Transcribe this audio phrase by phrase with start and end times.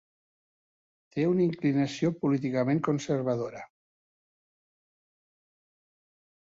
[1.15, 3.63] Té una inclinació políticament conservadora.